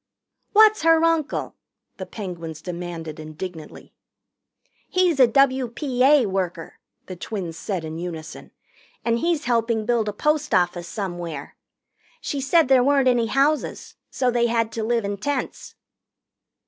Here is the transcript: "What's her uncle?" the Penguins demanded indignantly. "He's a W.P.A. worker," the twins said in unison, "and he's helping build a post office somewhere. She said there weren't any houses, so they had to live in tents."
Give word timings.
"What's 0.53 0.81
her 0.81 1.03
uncle?" 1.03 1.57
the 1.97 2.07
Penguins 2.07 2.63
demanded 2.63 3.19
indignantly. 3.19 3.93
"He's 4.89 5.19
a 5.19 5.27
W.P.A. 5.27 6.25
worker," 6.25 6.79
the 7.05 7.15
twins 7.15 7.55
said 7.55 7.85
in 7.85 7.99
unison, 7.99 8.49
"and 9.05 9.19
he's 9.19 9.45
helping 9.45 9.85
build 9.85 10.09
a 10.09 10.13
post 10.13 10.55
office 10.55 10.87
somewhere. 10.87 11.55
She 12.19 12.41
said 12.41 12.67
there 12.67 12.83
weren't 12.83 13.07
any 13.07 13.27
houses, 13.27 13.95
so 14.09 14.31
they 14.31 14.47
had 14.47 14.71
to 14.71 14.83
live 14.83 15.05
in 15.05 15.17
tents." 15.17 15.75